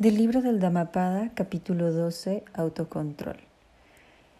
[0.00, 3.36] Del libro del Dhammapada, capítulo 12, Autocontrol.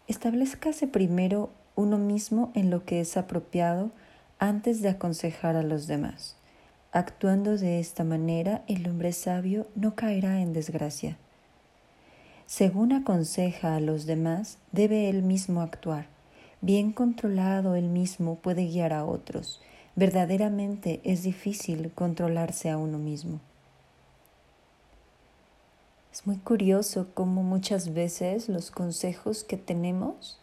[0.08, 3.90] Establezcase primero uno mismo en lo que es apropiado
[4.38, 6.35] antes de aconsejar a los demás.
[6.92, 11.19] Actuando de esta manera, el hombre sabio no caerá en desgracia.
[12.47, 16.06] Según aconseja a los demás, debe él mismo actuar.
[16.62, 19.61] Bien controlado él mismo puede guiar a otros.
[19.95, 23.41] Verdaderamente es difícil controlarse a uno mismo.
[26.12, 30.41] Es muy curioso cómo muchas veces los consejos que tenemos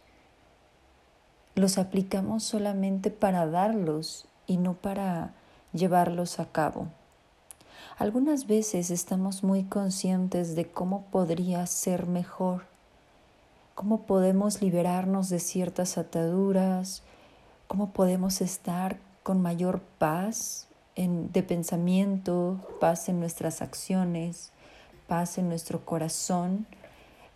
[1.54, 5.34] los aplicamos solamente para darlos y no para
[5.72, 6.86] llevarlos a cabo.
[7.98, 12.62] Algunas veces estamos muy conscientes de cómo podría ser mejor,
[13.74, 17.02] cómo podemos liberarnos de ciertas ataduras,
[17.66, 24.52] cómo podemos estar con mayor paz de pensamiento, paz en nuestras acciones,
[25.08, 26.66] paz en nuestro corazón,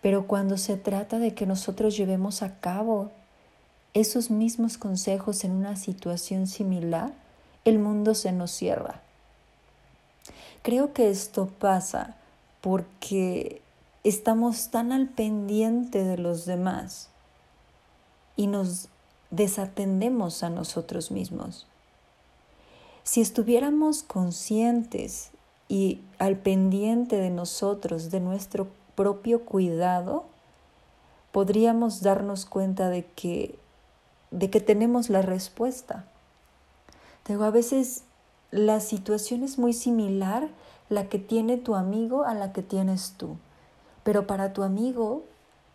[0.00, 3.10] pero cuando se trata de que nosotros llevemos a cabo
[3.94, 7.12] esos mismos consejos en una situación similar,
[7.64, 9.00] el mundo se nos cierra.
[10.62, 12.16] Creo que esto pasa
[12.60, 13.60] porque
[14.04, 17.08] estamos tan al pendiente de los demás
[18.36, 18.88] y nos
[19.30, 21.66] desatendemos a nosotros mismos.
[23.02, 25.31] Si estuviéramos conscientes
[25.72, 30.26] y al pendiente de nosotros, de nuestro propio cuidado,
[31.30, 33.58] podríamos darnos cuenta de que,
[34.30, 36.04] de que tenemos la respuesta.
[37.26, 38.04] Digo, a veces
[38.50, 40.50] la situación es muy similar
[40.90, 43.38] la que tiene tu amigo a la que tienes tú.
[44.02, 45.22] Pero para tu amigo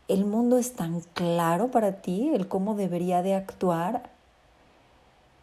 [0.08, 4.12] el mundo es tan claro para ti, el cómo debería de actuar,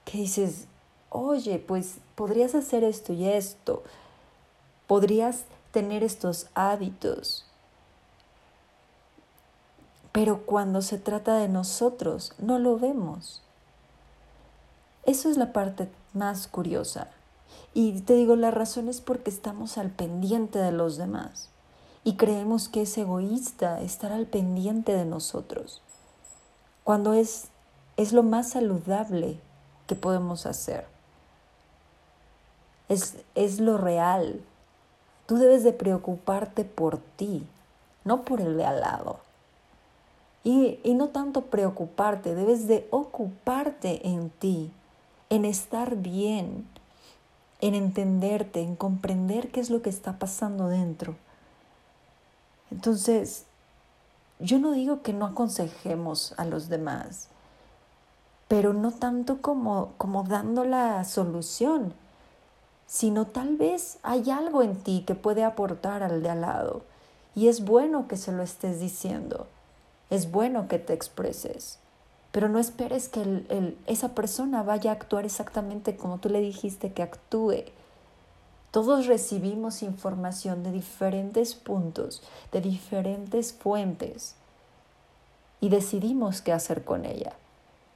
[0.05, 0.69] que dices,
[1.11, 3.83] oye, pues podrías hacer esto y esto,
[4.87, 7.47] podrías tener estos hábitos.
[10.13, 13.43] Pero cuando se trata de nosotros, no lo vemos.
[15.05, 17.09] Eso es la parte más curiosa.
[17.75, 21.51] Y te digo, la razón es porque estamos al pendiente de los demás
[22.05, 25.81] y creemos que es egoísta estar al pendiente de nosotros,
[26.85, 27.49] cuando es,
[27.97, 29.41] es lo más saludable
[29.87, 30.87] que podemos hacer.
[32.91, 34.43] Es, es lo real,
[35.27, 37.47] Tú debes de preocuparte por ti,
[38.05, 39.21] no por el de al lado.
[40.43, 44.71] Y, y no tanto preocuparte, debes de ocuparte en ti,
[45.31, 46.67] en estar bien,
[47.61, 51.17] en entenderte, en comprender qué es lo que está pasando dentro.
[52.71, 53.47] Entonces,
[54.41, 57.29] yo no digo que no aconsejemos a los demás,
[58.49, 61.95] pero no tanto como, como dando la solución,
[62.95, 66.83] sino tal vez hay algo en ti que puede aportar al de al lado.
[67.35, 69.49] Y es bueno que se lo estés diciendo,
[70.11, 71.81] es bueno que te expreses,
[72.31, 77.03] pero no esperes que esa persona vaya a actuar exactamente como tú le dijiste que
[77.03, 77.65] actúe.
[78.71, 82.23] Todos recibimos información de diferentes puntos,
[82.53, 84.37] de diferentes fuentes,
[85.61, 87.33] y decidimos qué hacer con ella.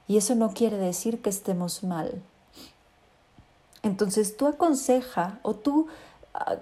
[0.09, 2.21] Y eso no quiere decir que estemos mal,
[3.83, 5.87] entonces tú aconseja o tú
[6.33, 6.57] ah,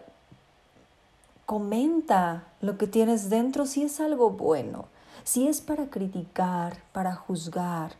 [1.45, 4.85] comenta lo que tienes dentro si es algo bueno,
[5.23, 7.93] si es para criticar, para juzgar,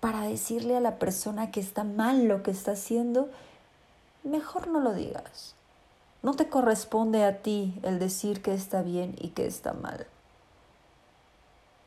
[0.00, 3.28] para decirle a la persona que está mal lo que está haciendo,
[4.24, 5.54] mejor no lo digas.
[6.22, 10.06] No te corresponde a ti el decir que está bien y que está mal.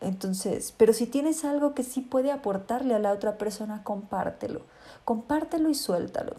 [0.04, 4.62] Entonces, pero si tienes algo que sí puede aportarle a la otra persona, compártelo.
[5.06, 6.36] Compártelo y suéltalo.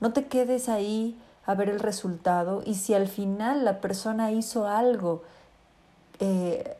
[0.00, 4.66] No te quedes ahí a ver el resultado y si al final la persona hizo
[4.66, 5.22] algo
[6.20, 6.76] eh,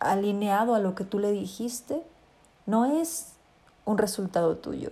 [0.00, 2.02] alineado a lo que tú le dijiste,
[2.66, 3.32] no es
[3.84, 4.90] un resultado tuyo.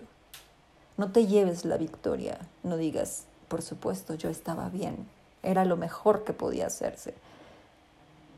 [0.96, 5.06] No te lleves la victoria, no digas, por supuesto, yo estaba bien,
[5.42, 7.14] era lo mejor que podía hacerse.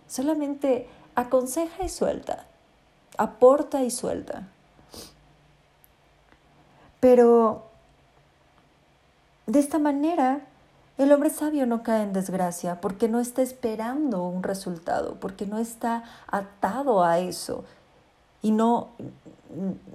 [0.08, 0.88] Solamente
[1.18, 2.44] aconseja y suelta,
[3.16, 4.46] aporta y suelta.
[7.00, 7.64] Pero
[9.46, 10.42] de esta manera
[10.96, 15.58] el hombre sabio no cae en desgracia porque no está esperando un resultado, porque no
[15.58, 17.64] está atado a eso
[18.40, 18.90] y no,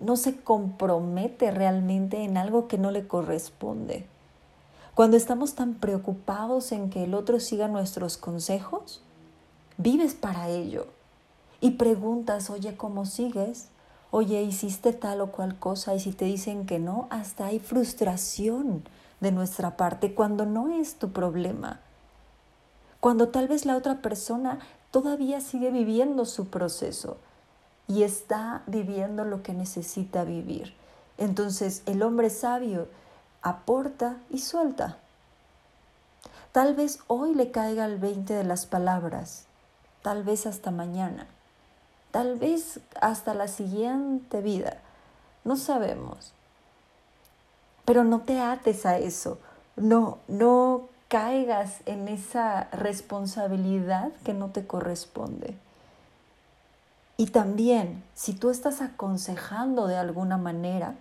[0.01, 4.05] no se compromete realmente en algo que no le corresponde.
[4.93, 9.01] Cuando estamos tan preocupados en que el otro siga nuestros consejos,
[9.77, 10.87] vives para ello
[11.63, 13.69] y preguntas, oye, ¿cómo sigues?
[14.11, 18.83] Oye, hiciste tal o cual cosa y si te dicen que no, hasta hay frustración
[19.21, 21.79] de nuestra parte cuando no es tu problema.
[22.99, 24.59] Cuando tal vez la otra persona
[24.91, 27.15] todavía sigue viviendo su proceso
[27.87, 30.73] y está viviendo lo que necesita vivir.
[31.17, 32.89] Entonces el hombre sabio
[33.41, 34.97] aporta y suelta.
[36.51, 39.45] Tal vez hoy le caiga el 20 de las palabras,
[40.01, 41.25] tal vez hasta mañana,
[42.13, 44.77] tal vez hasta la siguiente vida,
[45.43, 46.31] no sabemos.
[47.85, 49.39] Pero no te ates a eso,
[49.75, 55.55] no, no caigas en esa responsabilidad que no te corresponde.
[57.17, 60.93] Y también, si tú estás aconsejando de alguna manera,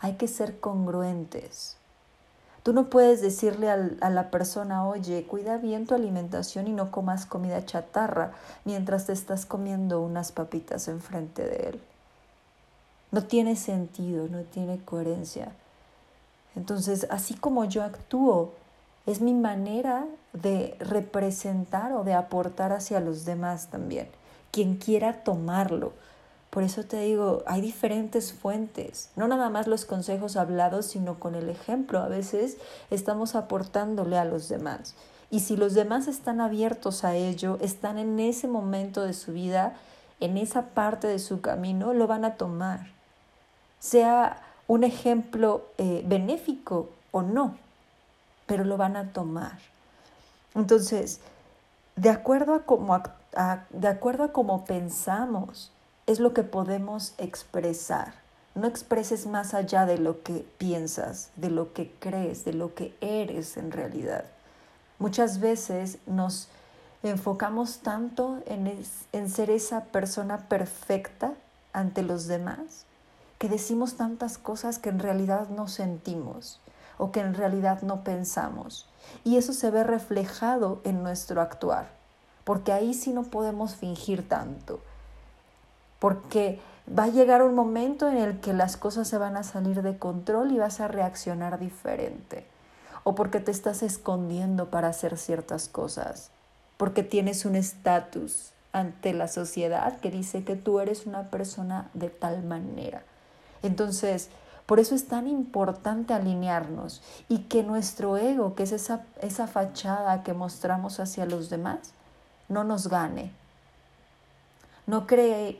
[0.00, 1.76] hay que ser congruentes.
[2.66, 7.24] Tú no puedes decirle a la persona, oye, cuida bien tu alimentación y no comas
[7.24, 8.32] comida chatarra
[8.64, 11.80] mientras te estás comiendo unas papitas enfrente de él.
[13.12, 15.52] No tiene sentido, no tiene coherencia.
[16.56, 18.50] Entonces, así como yo actúo,
[19.06, 24.08] es mi manera de representar o de aportar hacia los demás también.
[24.50, 25.92] Quien quiera tomarlo,
[26.56, 31.34] por eso te digo, hay diferentes fuentes, no nada más los consejos hablados, sino con
[31.34, 31.98] el ejemplo.
[31.98, 32.56] A veces
[32.88, 34.94] estamos aportándole a los demás.
[35.30, 39.74] Y si los demás están abiertos a ello, están en ese momento de su vida,
[40.18, 42.86] en esa parte de su camino, lo van a tomar.
[43.78, 47.54] Sea un ejemplo eh, benéfico o no,
[48.46, 49.58] pero lo van a tomar.
[50.54, 51.20] Entonces,
[51.96, 52.98] de acuerdo a cómo,
[53.68, 55.70] de acuerdo a cómo pensamos,
[56.06, 58.14] es lo que podemos expresar.
[58.54, 62.96] No expreses más allá de lo que piensas, de lo que crees, de lo que
[63.00, 64.24] eres en realidad.
[64.98, 66.48] Muchas veces nos
[67.02, 68.82] enfocamos tanto en,
[69.12, 71.34] en ser esa persona perfecta
[71.72, 72.86] ante los demás
[73.38, 76.60] que decimos tantas cosas que en realidad no sentimos
[76.98, 78.88] o que en realidad no pensamos.
[79.24, 81.90] Y eso se ve reflejado en nuestro actuar,
[82.44, 84.80] porque ahí sí no podemos fingir tanto
[85.98, 89.82] porque va a llegar un momento en el que las cosas se van a salir
[89.82, 92.46] de control y vas a reaccionar diferente.
[93.04, 96.30] O porque te estás escondiendo para hacer ciertas cosas.
[96.76, 102.10] Porque tienes un estatus ante la sociedad que dice que tú eres una persona de
[102.10, 103.02] tal manera.
[103.62, 104.28] Entonces,
[104.66, 110.24] por eso es tan importante alinearnos y que nuestro ego, que es esa, esa fachada
[110.24, 111.92] que mostramos hacia los demás,
[112.48, 113.32] no nos gane,
[114.86, 115.06] no,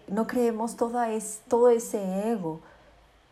[0.08, 0.76] no creemos
[1.10, 2.60] es, todo ese ego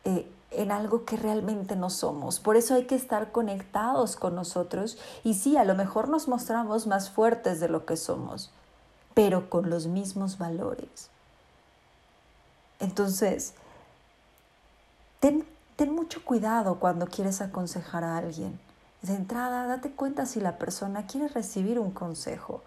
[0.05, 2.41] eh, en algo que realmente no somos.
[2.41, 6.87] Por eso hay que estar conectados con nosotros y sí, a lo mejor nos mostramos
[6.87, 8.50] más fuertes de lo que somos,
[9.14, 11.11] pero con los mismos valores.
[12.81, 13.55] Entonces,
[15.20, 15.46] ten,
[15.76, 18.58] ten mucho cuidado cuando quieres aconsejar a alguien.
[19.02, 22.62] De entrada, date cuenta si la persona quiere recibir un consejo.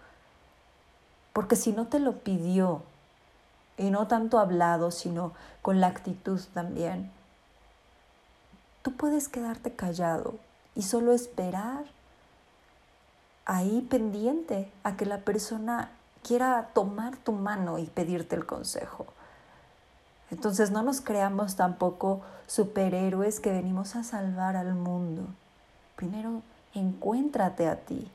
[1.32, 2.82] Porque si no te lo pidió
[3.78, 5.32] y no tanto hablado, sino
[5.62, 7.10] con la actitud también.
[8.82, 10.34] Tú puedes quedarte callado
[10.74, 11.84] y solo esperar
[13.46, 15.90] ahí pendiente a que la persona
[16.22, 19.06] quiera tomar tu mano y pedirte el consejo.
[20.30, 25.22] Entonces no nos creamos tampoco superhéroes que venimos a salvar al mundo.
[25.96, 26.42] Primero
[26.74, 28.10] encuéntrate a ti.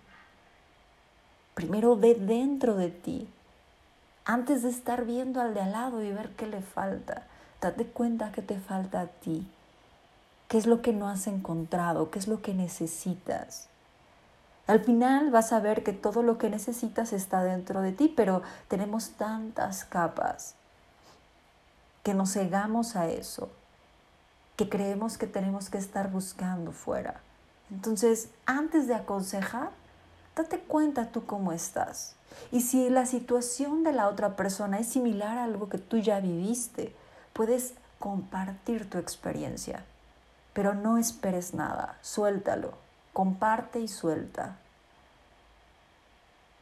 [1.56, 3.28] Primero ve dentro de ti
[4.26, 7.24] antes de estar viendo al de al lado y ver qué le falta,
[7.62, 9.48] date cuenta que te falta a ti.
[10.48, 12.12] ¿Qué es lo que no has encontrado?
[12.12, 13.68] ¿Qué es lo que necesitas?
[14.68, 18.42] Al final vas a ver que todo lo que necesitas está dentro de ti, pero
[18.68, 20.56] tenemos tantas capas
[22.04, 23.50] que nos cegamos a eso,
[24.56, 27.22] que creemos que tenemos que estar buscando fuera.
[27.72, 29.72] Entonces, antes de aconsejar,
[30.36, 32.16] date cuenta tú cómo estás.
[32.52, 36.20] Y si la situación de la otra persona es similar a algo que tú ya
[36.20, 36.96] viviste,
[37.34, 39.86] puedes compartir tu experiencia.
[40.54, 42.74] Pero no esperes nada, suéltalo,
[43.12, 44.58] comparte y suelta.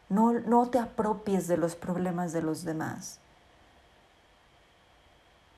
[0.10, 3.20] No, no te apropies de los problemas de los demás.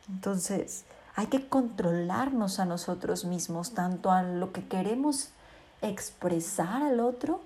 [0.10, 5.30] Entonces, hay que controlarnos a nosotros mismos, tanto a lo que queremos
[5.82, 7.42] expresar al otro,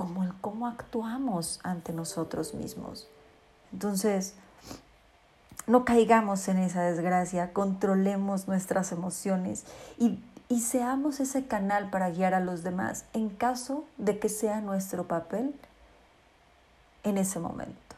[0.00, 3.06] como el cómo actuamos ante nosotros mismos.
[3.70, 4.32] Entonces,
[5.66, 9.66] no caigamos en esa desgracia, controlemos nuestras emociones
[9.98, 14.62] y, y seamos ese canal para guiar a los demás en caso de que sea
[14.62, 15.54] nuestro papel
[17.04, 17.89] en ese momento.